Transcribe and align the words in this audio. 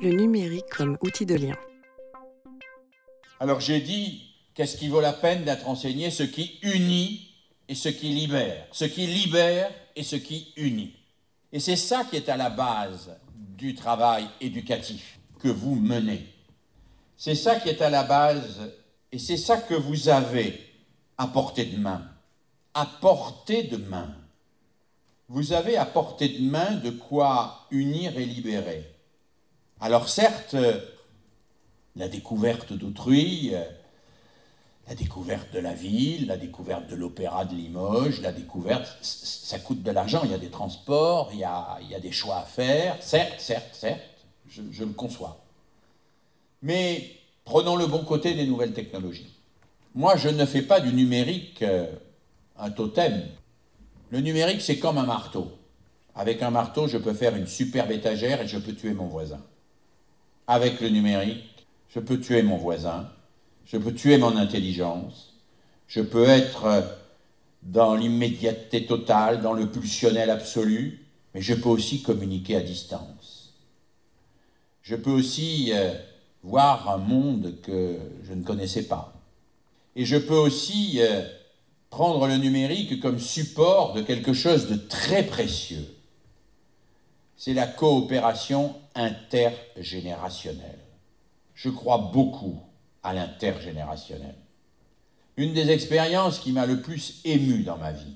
Le 0.00 0.10
numérique 0.10 0.68
comme 0.68 0.98
outil 1.00 1.26
de 1.26 1.34
lien. 1.34 1.56
Alors 3.40 3.60
j'ai 3.60 3.80
dit, 3.80 4.22
qu'est-ce 4.54 4.76
qui 4.76 4.88
vaut 4.88 5.00
la 5.00 5.12
peine 5.12 5.44
d'être 5.44 5.68
enseigné 5.68 6.10
Ce 6.10 6.22
qui 6.22 6.58
unit 6.62 7.34
et 7.68 7.74
ce 7.74 7.88
qui 7.88 8.08
libère? 8.08 8.66
Ce 8.72 8.84
qui 8.84 9.06
libère 9.06 9.70
et 9.96 10.02
ce 10.02 10.16
qui 10.16 10.52
unit. 10.56 10.94
Et 11.52 11.60
c'est 11.60 11.76
ça 11.76 12.04
qui 12.04 12.16
est 12.16 12.28
à 12.28 12.36
la 12.36 12.50
base 12.50 13.16
du 13.36 13.74
travail 13.74 14.26
éducatif 14.40 15.18
que 15.38 15.48
vous 15.48 15.74
menez. 15.74 16.26
C'est 17.16 17.34
ça 17.34 17.56
qui 17.56 17.68
est 17.68 17.82
à 17.82 17.90
la 17.90 18.02
base 18.02 18.72
et 19.12 19.18
c'est 19.18 19.36
ça 19.36 19.58
que 19.58 19.74
vous 19.74 20.08
avez 20.08 20.58
à 21.18 21.26
portée 21.26 21.66
de 21.66 21.76
main. 21.76 22.02
À 22.74 22.86
portée 22.86 23.64
de 23.64 23.76
main. 23.76 24.14
Vous 25.28 25.52
avez 25.52 25.76
à 25.76 25.84
portée 25.84 26.28
de 26.28 26.42
main 26.42 26.72
de 26.72 26.90
quoi 26.90 27.66
unir 27.70 28.16
et 28.18 28.24
libérer. 28.24 28.91
Alors 29.82 30.08
certes, 30.08 30.54
la 31.96 32.06
découverte 32.06 32.72
d'autrui, 32.72 33.50
la 34.86 34.94
découverte 34.94 35.52
de 35.52 35.58
la 35.58 35.74
ville, 35.74 36.28
la 36.28 36.36
découverte 36.36 36.88
de 36.88 36.94
l'opéra 36.94 37.44
de 37.44 37.56
Limoges, 37.56 38.20
la 38.20 38.30
découverte, 38.30 38.96
ça 39.02 39.58
coûte 39.58 39.82
de 39.82 39.90
l'argent, 39.90 40.20
il 40.22 40.30
y 40.30 40.34
a 40.34 40.38
des 40.38 40.50
transports, 40.50 41.30
il 41.32 41.40
y 41.40 41.44
a, 41.44 42.00
des 42.00 42.12
choix 42.12 42.36
à 42.36 42.42
faire, 42.42 42.96
certes, 43.02 43.40
certes, 43.40 43.74
certes, 43.74 44.24
je, 44.48 44.62
je 44.70 44.84
le 44.84 44.92
conçois. 44.92 45.44
Mais 46.62 47.16
prenons 47.44 47.74
le 47.74 47.88
bon 47.88 48.04
côté 48.04 48.34
des 48.34 48.46
nouvelles 48.46 48.74
technologies. 48.74 49.36
Moi, 49.96 50.16
je 50.16 50.28
ne 50.28 50.46
fais 50.46 50.62
pas 50.62 50.78
du 50.78 50.92
numérique 50.92 51.60
euh, 51.62 51.92
un 52.56 52.70
totem. 52.70 53.20
Le 54.10 54.20
numérique, 54.20 54.62
c'est 54.62 54.78
comme 54.78 54.98
un 54.98 55.06
marteau. 55.06 55.50
Avec 56.14 56.40
un 56.40 56.52
marteau, 56.52 56.86
je 56.86 56.98
peux 56.98 57.14
faire 57.14 57.34
une 57.34 57.48
superbe 57.48 57.90
étagère 57.90 58.40
et 58.40 58.46
je 58.46 58.58
peux 58.58 58.74
tuer 58.74 58.94
mon 58.94 59.08
voisin. 59.08 59.40
Avec 60.46 60.80
le 60.80 60.88
numérique, 60.88 61.66
je 61.88 62.00
peux 62.00 62.18
tuer 62.18 62.42
mon 62.42 62.56
voisin, 62.56 63.08
je 63.66 63.76
peux 63.76 63.94
tuer 63.94 64.18
mon 64.18 64.36
intelligence, 64.36 65.34
je 65.86 66.00
peux 66.00 66.28
être 66.28 66.84
dans 67.62 67.94
l'immédiateté 67.94 68.86
totale, 68.86 69.40
dans 69.40 69.52
le 69.52 69.70
pulsionnel 69.70 70.30
absolu, 70.30 71.06
mais 71.34 71.40
je 71.40 71.54
peux 71.54 71.68
aussi 71.68 72.02
communiquer 72.02 72.56
à 72.56 72.60
distance. 72.60 73.54
Je 74.82 74.96
peux 74.96 75.10
aussi 75.10 75.70
euh, 75.72 75.94
voir 76.42 76.90
un 76.90 76.98
monde 76.98 77.54
que 77.62 77.96
je 78.24 78.32
ne 78.32 78.42
connaissais 78.42 78.82
pas. 78.82 79.14
Et 79.94 80.04
je 80.04 80.16
peux 80.16 80.34
aussi 80.34 80.98
euh, 81.00 81.22
prendre 81.90 82.26
le 82.26 82.36
numérique 82.36 83.00
comme 83.00 83.18
support 83.18 83.92
de 83.92 84.02
quelque 84.02 84.32
chose 84.32 84.68
de 84.68 84.76
très 84.76 85.24
précieux. 85.24 85.86
C'est 87.44 87.54
la 87.54 87.66
coopération 87.66 88.72
intergénérationnelle. 88.94 90.78
Je 91.56 91.70
crois 91.70 91.98
beaucoup 91.98 92.60
à 93.02 93.14
l'intergénérationnel. 93.14 94.36
Une 95.36 95.52
des 95.52 95.70
expériences 95.70 96.38
qui 96.38 96.52
m'a 96.52 96.66
le 96.66 96.82
plus 96.82 97.20
ému 97.24 97.64
dans 97.64 97.78
ma 97.78 97.90
vie, 97.90 98.14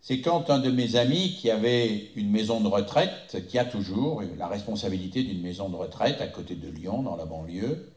c'est 0.00 0.20
quand 0.20 0.50
un 0.50 0.58
de 0.58 0.72
mes 0.72 0.96
amis 0.96 1.36
qui 1.40 1.48
avait 1.48 2.10
une 2.16 2.32
maison 2.32 2.60
de 2.60 2.66
retraite, 2.66 3.46
qui 3.48 3.56
a 3.56 3.64
toujours 3.64 4.24
la 4.36 4.48
responsabilité 4.48 5.22
d'une 5.22 5.40
maison 5.40 5.68
de 5.68 5.76
retraite 5.76 6.20
à 6.20 6.26
côté 6.26 6.56
de 6.56 6.68
Lyon, 6.68 7.04
dans 7.04 7.14
la 7.14 7.24
banlieue, 7.24 7.92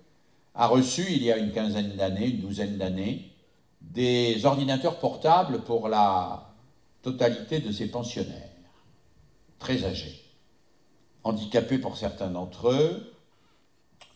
a 0.54 0.68
reçu 0.68 1.04
il 1.10 1.24
y 1.24 1.32
a 1.32 1.38
une 1.38 1.52
quinzaine 1.52 1.96
d'années, 1.96 2.28
une 2.28 2.42
douzaine 2.42 2.78
d'années, 2.78 3.32
des 3.82 4.46
ordinateurs 4.46 5.00
portables 5.00 5.64
pour 5.64 5.90
la 5.90 6.54
totalité 7.02 7.58
de 7.58 7.72
ses 7.72 7.88
pensionnaires, 7.88 8.53
très 9.64 9.86
âgés, 9.86 10.22
handicapés 11.24 11.78
pour 11.78 11.96
certains 11.96 12.30
d'entre 12.30 12.70
eux, 12.70 13.14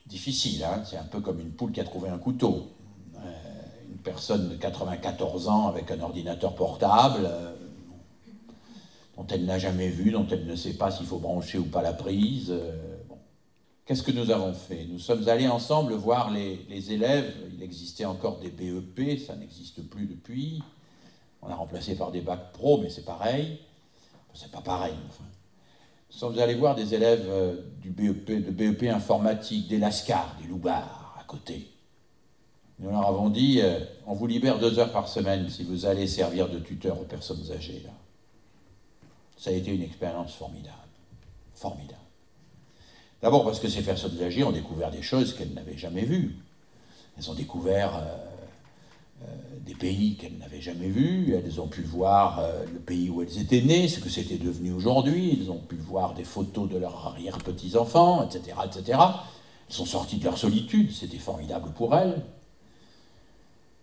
difficile, 0.05 0.61
hein 0.65 0.83
c'est 0.85 0.97
un 0.97 1.05
peu 1.05 1.21
comme 1.21 1.39
une 1.39 1.51
poule 1.51 1.71
qui 1.71 1.79
a 1.79 1.85
trouvé 1.85 2.09
un 2.09 2.17
couteau. 2.17 2.73
Euh, 3.15 3.31
une 3.89 3.99
personne 3.99 4.49
de 4.49 4.55
94 4.55 5.47
ans 5.47 5.67
avec 5.69 5.89
un 5.89 6.01
ordinateur 6.01 6.53
portable, 6.53 7.21
euh, 7.23 7.55
dont 9.15 9.25
elle 9.27 9.45
n'a 9.45 9.57
jamais 9.57 9.87
vu, 9.87 10.11
dont 10.11 10.27
elle 10.29 10.45
ne 10.45 10.55
sait 10.57 10.73
pas 10.73 10.91
s'il 10.91 11.05
faut 11.05 11.19
brancher 11.19 11.57
ou 11.57 11.65
pas 11.65 11.81
la 11.81 11.93
prise. 11.93 12.51
Euh, 12.51 12.97
Qu'est-ce 13.85 14.03
que 14.03 14.11
nous 14.11 14.29
avons 14.31 14.53
fait? 14.53 14.83
Nous 14.89 14.99
sommes 14.99 15.29
allés 15.29 15.47
ensemble 15.47 15.93
voir 15.93 16.29
les, 16.29 16.91
élèves. 16.91 17.33
Il 17.53 17.63
existait 17.63 18.03
encore 18.03 18.37
des 18.39 18.49
BEP, 18.49 19.17
ça 19.17 19.33
n'existe 19.37 19.81
plus 19.89 20.07
depuis. 20.07 20.61
On 21.41 21.47
a 21.47 21.55
remplacé 21.55 21.95
par 21.95 22.11
des 22.11 22.19
bacs 22.19 22.51
pro, 22.51 22.81
mais 22.81 22.89
c'est 22.89 23.05
pareil. 23.05 23.59
C'est 24.33 24.51
pas 24.51 24.59
pareil, 24.59 24.93
enfin. 25.07 25.23
Nous 26.17 26.21
sommes 26.21 26.39
allés 26.39 26.55
voir 26.55 26.73
des 26.73 26.95
élèves 26.95 27.27
euh, 27.29 27.57
du 27.79 27.91
BEP, 27.91 28.43
de 28.43 28.49
BEP 28.49 28.91
informatique, 28.91 29.67
des 29.67 29.77
Lascars, 29.77 30.35
des 30.41 30.47
Loubards, 30.47 31.15
à 31.19 31.23
côté. 31.25 31.67
Nous 32.79 32.89
leur 32.89 33.05
avons 33.05 33.29
dit, 33.29 33.61
euh, 33.61 33.81
on 34.07 34.15
vous 34.15 34.25
libère 34.25 34.57
deux 34.57 34.79
heures 34.79 34.91
par 34.91 35.07
semaine 35.07 35.47
si 35.47 35.63
vous 35.63 35.85
allez 35.85 36.07
servir 36.07 36.49
de 36.49 36.57
tuteur 36.57 36.99
aux 36.99 37.03
personnes 37.03 37.51
âgées. 37.55 37.83
Là. 37.85 37.91
Ça 39.37 39.51
a 39.51 39.53
été 39.53 39.71
une 39.71 39.83
expérience 39.83 40.33
formidable. 40.33 40.75
Formidable. 41.53 41.99
D'abord 43.21 43.45
parce 43.45 43.59
que 43.59 43.69
ces 43.69 43.83
personnes 43.83 44.19
âgées 44.19 44.43
ont 44.43 44.51
découvert 44.51 44.89
des 44.89 45.03
choses 45.03 45.35
qu'elles 45.35 45.53
n'avaient 45.53 45.77
jamais 45.77 46.03
vues. 46.03 46.35
Elles 47.15 47.29
ont 47.29 47.35
découvert 47.35 47.95
euh, 47.95 48.36
des 49.67 49.75
pays 49.75 50.15
qu'elles 50.15 50.37
n'avaient 50.37 50.61
jamais 50.61 50.87
vus, 50.87 51.35
elles 51.35 51.59
ont 51.59 51.67
pu 51.67 51.81
voir 51.81 52.39
euh, 52.39 52.65
le 52.71 52.79
pays 52.79 53.09
où 53.09 53.21
elles 53.21 53.37
étaient 53.37 53.61
nées, 53.61 53.89
ce 53.89 53.99
que 53.99 54.09
c'était 54.09 54.37
devenu 54.37 54.71
aujourd'hui, 54.71 55.37
elles 55.39 55.51
ont 55.51 55.59
pu 55.59 55.75
voir 55.75 56.13
des 56.13 56.23
photos 56.23 56.69
de 56.69 56.77
leurs 56.77 57.05
arrière-petits-enfants, 57.07 58.23
etc., 58.23 58.55
etc. 58.65 58.99
Elles 59.69 59.75
sont 59.75 59.85
sorties 59.85 60.17
de 60.17 60.23
leur 60.23 60.37
solitude, 60.37 60.91
c'était 60.93 61.17
formidable 61.17 61.71
pour 61.75 61.95
elles. 61.95 62.23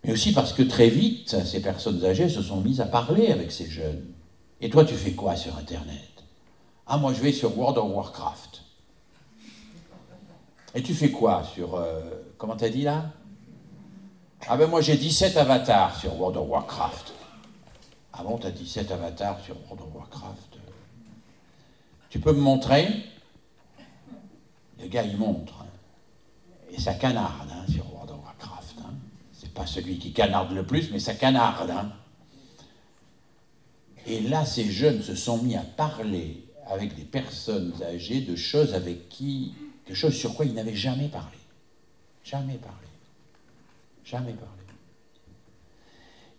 Mais 0.05 0.13
aussi 0.13 0.33
parce 0.33 0.55
que 0.55 0.63
très 0.63 0.89
vite, 0.89 1.37
ces 1.45 1.61
personnes 1.61 2.03
âgées 2.05 2.31
se 2.31 2.43
sont 2.43 2.61
mises 2.63 2.81
à 2.81 2.87
parler 2.87 3.29
avec 3.29 3.53
ces 3.53 3.67
jeunes. 3.67 4.07
Et 4.63 4.71
toi, 4.71 4.85
tu 4.85 4.95
fais 4.95 5.13
quoi 5.13 5.37
sur 5.37 5.57
Internet? 5.59 6.25
Ah, 6.87 6.97
moi, 6.97 7.13
je 7.13 7.21
vais 7.21 7.33
sur 7.33 7.57
World 7.59 7.77
of 7.77 7.91
Warcraft. 7.91 8.63
Et 10.75 10.83
tu 10.83 10.95
fais 10.95 11.11
quoi 11.11 11.45
sur... 11.45 11.75
Euh, 11.75 12.01
comment 12.39 12.57
t'as 12.57 12.69
dit 12.69 12.83
là? 12.83 13.13
Ah 14.49 14.57
ben 14.57 14.69
moi 14.69 14.81
j'ai 14.81 14.97
17 14.97 15.37
avatars 15.37 15.99
sur 15.99 16.19
World 16.19 16.37
of 16.37 16.49
Warcraft. 16.49 17.13
Ah 18.13 18.23
bon, 18.23 18.39
t'as 18.39 18.51
17 18.51 18.91
avatars 18.93 19.41
sur 19.41 19.57
World 19.63 19.81
of 19.81 19.95
Warcraft? 19.95 20.59
Tu 22.11 22.21
peux 22.21 22.33
me 22.33 22.41
montrer? 22.41 22.89
Le 24.81 24.87
gars 24.89 25.03
il 25.03 25.17
montre. 25.17 25.63
Hein. 25.63 25.67
Et 26.71 26.81
ça 26.81 26.95
canarde 26.95 27.51
hein, 27.51 27.65
sur 27.73 27.91
World 27.93 28.11
of 28.11 28.19
Warcraft. 28.23 28.77
Hein. 28.81 28.95
C'est 29.33 29.53
pas 29.53 29.67
celui 29.67 29.99
qui 29.99 30.13
canarde 30.13 30.53
le 30.53 30.65
plus, 30.65 30.91
mais 30.91 30.99
ça 30.99 31.15
canarde. 31.15 31.71
Hein. 31.71 31.93
Et 34.07 34.21
là, 34.21 34.45
ces 34.45 34.71
jeunes 34.71 35.03
se 35.03 35.15
sont 35.15 35.39
mis 35.39 35.57
à 35.57 35.63
parler 35.63 36.45
avec 36.67 36.95
des 36.95 37.05
personnes 37.05 37.73
âgées 37.83 38.21
de 38.21 38.37
choses 38.37 38.75
avec 38.75 39.09
qui, 39.09 39.55
de 39.89 39.95
choses 39.95 40.15
sur 40.15 40.35
quoi 40.35 40.45
ils 40.45 40.55
n'avaient 40.55 40.75
jamais 40.75 41.09
parlé. 41.09 41.39
Jamais 42.23 42.57
parlé. 42.57 42.94
Jamais 44.05 44.33
parlé. 44.33 44.51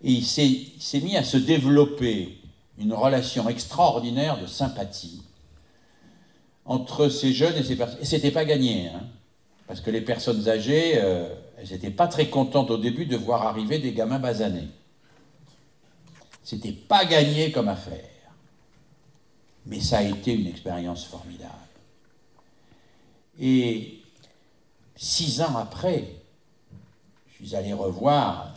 Et 0.03 0.11
il 0.11 0.25
s'est 0.25 0.99
mis 1.01 1.17
à 1.17 1.23
se 1.23 1.37
développer 1.37 2.37
une 2.77 2.93
relation 2.93 3.49
extraordinaire 3.49 4.39
de 4.39 4.45
sympathie 4.45 5.23
entre 6.65 7.09
ces 7.09 7.33
jeunes 7.33 7.55
et 7.55 7.63
ces 7.63 7.75
personnes. 7.75 8.01
Et 8.01 8.05
c'était 8.05 8.31
pas 8.31 8.45
gagné, 8.45 8.89
hein, 8.89 9.03
parce 9.67 9.81
que 9.81 9.89
les 9.89 10.01
personnes 10.01 10.47
âgées, 10.47 10.93
euh, 10.97 11.33
elles 11.57 11.69
n'étaient 11.69 11.91
pas 11.91 12.07
très 12.07 12.29
contentes 12.29 12.71
au 12.71 12.77
début 12.77 13.05
de 13.05 13.15
voir 13.15 13.43
arriver 13.43 13.79
des 13.79 13.93
gamins 13.93 14.19
basanés. 14.19 14.67
C'était 16.43 16.73
pas 16.73 17.05
gagné 17.05 17.51
comme 17.51 17.69
affaire. 17.69 18.09
Mais 19.65 19.79
ça 19.79 19.99
a 19.99 20.03
été 20.03 20.33
une 20.33 20.45
expérience 20.45 21.05
formidable. 21.05 21.51
Et 23.39 23.99
six 24.95 25.41
ans 25.41 25.57
après, 25.57 26.14
je 27.39 27.45
suis 27.45 27.55
allé 27.55 27.73
revoir, 27.73 28.53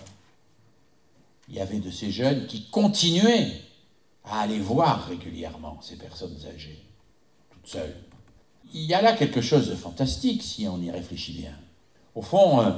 il 1.49 1.57
y 1.57 1.61
avait 1.61 1.79
de 1.79 1.91
ces 1.91 2.11
jeunes 2.11 2.47
qui 2.47 2.69
continuaient 2.71 3.53
à 4.25 4.41
aller 4.41 4.59
voir 4.59 5.09
régulièrement 5.09 5.81
ces 5.81 5.97
personnes 5.97 6.37
âgées, 6.53 6.85
toutes 7.51 7.67
seules. 7.67 7.97
Il 8.75 8.83
y 8.83 8.95
a 8.95 9.01
là 9.01 9.15
quelque 9.15 9.41
chose 9.41 9.69
de 9.69 9.75
fantastique 9.75 10.43
si 10.43 10.69
on 10.69 10.81
y 10.81 10.91
réfléchit 10.91 11.33
bien. 11.33 11.57
Au 12.15 12.23
fond, 12.23 12.61
euh, 12.61 12.71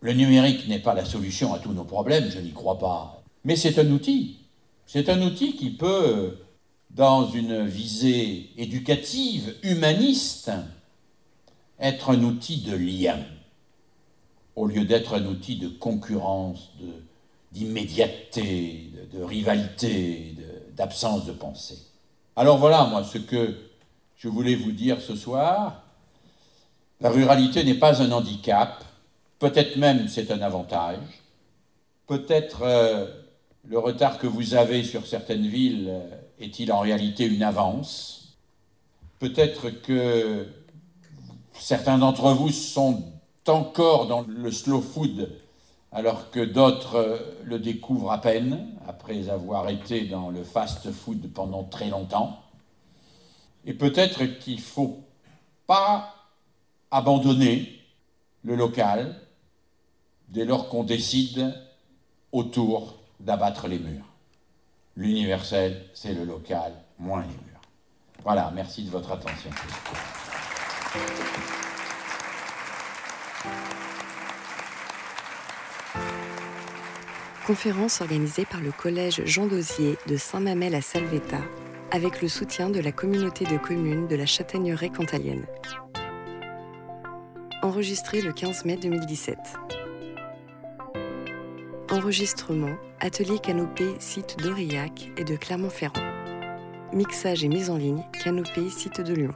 le 0.00 0.12
numérique 0.12 0.66
n'est 0.66 0.80
pas 0.80 0.94
la 0.94 1.04
solution 1.04 1.54
à 1.54 1.60
tous 1.60 1.72
nos 1.72 1.84
problèmes, 1.84 2.28
je 2.30 2.40
n'y 2.40 2.52
crois 2.52 2.78
pas. 2.78 3.22
Mais 3.44 3.54
c'est 3.54 3.78
un 3.78 3.90
outil. 3.90 4.38
C'est 4.86 5.08
un 5.08 5.22
outil 5.22 5.54
qui 5.54 5.70
peut, 5.70 6.38
dans 6.90 7.30
une 7.30 7.64
visée 7.64 8.50
éducative, 8.56 9.54
humaniste, 9.62 10.50
être 11.78 12.10
un 12.10 12.22
outil 12.24 12.62
de 12.62 12.74
lien 12.74 13.18
au 14.56 14.66
lieu 14.66 14.84
d'être 14.84 15.14
un 15.14 15.24
outil 15.26 15.56
de 15.56 15.68
concurrence, 15.68 16.70
d'immédiateté, 17.52 18.90
de, 19.12 19.22
rivalité, 19.22 20.36
d'absence 20.76 21.26
de, 21.26 21.32
de 21.32 21.36
pensée. 21.36 21.78
Alors 22.36 22.58
voilà, 22.58 22.84
moi, 22.84 23.04
ce 23.04 23.18
que 23.18 23.56
je 24.16 24.28
voulais 24.28 24.54
vous 24.54 24.72
dire 24.72 25.00
ce 25.00 25.16
soir, 25.16 25.82
la 27.00 27.10
ruralité 27.10 27.64
n'est 27.64 27.74
pas 27.74 28.00
un 28.02 28.12
handicap, 28.12 28.84
peut-être 29.38 29.76
même 29.76 30.08
c'est 30.08 30.30
un 30.30 30.40
avantage, 30.40 31.00
peut-être 32.06 32.62
euh, 32.62 33.06
le 33.66 33.78
retard 33.78 34.18
que 34.18 34.26
vous 34.26 34.54
avez 34.54 34.84
sur 34.84 35.06
certaines 35.06 35.46
villes 35.46 35.88
euh, 35.88 36.16
est-il 36.38 36.72
en 36.72 36.80
réalité 36.80 37.24
une 37.24 37.42
avance, 37.42 38.36
peut-être 39.18 39.70
que 39.70 40.46
certains 41.52 41.98
d'entre 41.98 42.32
vous 42.32 42.50
sont 42.50 43.02
encore 43.48 44.06
dans 44.06 44.24
le 44.28 44.50
slow 44.50 44.80
food 44.80 45.30
alors 45.92 46.30
que 46.30 46.40
d'autres 46.40 46.96
euh, 46.96 47.18
le 47.44 47.58
découvrent 47.58 48.10
à 48.10 48.20
peine 48.20 48.66
après 48.88 49.28
avoir 49.28 49.68
été 49.68 50.06
dans 50.06 50.30
le 50.30 50.42
fast 50.42 50.90
food 50.90 51.32
pendant 51.32 51.64
très 51.64 51.90
longtemps. 51.90 52.42
Et 53.66 53.74
peut-être 53.74 54.24
qu'il 54.38 54.56
ne 54.56 54.60
faut 54.60 55.04
pas 55.66 56.14
abandonner 56.90 57.78
le 58.42 58.56
local 58.56 59.14
dès 60.28 60.44
lors 60.44 60.68
qu'on 60.68 60.82
décide 60.82 61.54
autour 62.32 62.96
d'abattre 63.20 63.68
les 63.68 63.78
murs. 63.78 64.06
L'universel, 64.96 65.84
c'est 65.94 66.14
le 66.14 66.24
local, 66.24 66.72
moins 66.98 67.22
les 67.22 67.28
murs. 67.28 67.60
Voilà, 68.24 68.50
merci 68.54 68.82
de 68.82 68.90
votre 68.90 69.12
attention. 69.12 69.50
Conférence 77.46 78.00
organisée 78.00 78.44
par 78.44 78.60
le 78.60 78.70
collège 78.70 79.22
Jean 79.24 79.46
Dosier 79.46 79.98
de 80.06 80.16
Saint-Mamel 80.16 80.74
à 80.76 80.80
Salvetta 80.80 81.38
avec 81.90 82.22
le 82.22 82.28
soutien 82.28 82.70
de 82.70 82.80
la 82.80 82.92
communauté 82.92 83.44
de 83.44 83.58
communes 83.58 84.06
de 84.06 84.16
la 84.16 84.26
Châtaigneraie 84.26 84.90
cantalienne. 84.90 85.44
Enregistré 87.62 88.22
le 88.22 88.32
15 88.32 88.64
mai 88.64 88.76
2017. 88.76 89.36
Enregistrement 91.90 92.76
Atelier 93.00 93.38
Canopé, 93.38 93.86
site 93.98 94.38
d'Aurillac 94.38 95.10
et 95.16 95.24
de 95.24 95.36
Clermont-Ferrand. 95.36 96.00
Mixage 96.92 97.44
et 97.44 97.48
mise 97.48 97.70
en 97.70 97.76
ligne 97.76 98.04
Canopé, 98.24 98.70
site 98.70 99.00
de 99.00 99.14
Lyon. 99.14 99.34